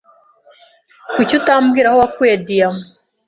Kuki 1.13 1.33
utambwira 1.39 1.87
aho 1.89 1.97
wakuye 2.01 2.33
diyama? 2.45 2.83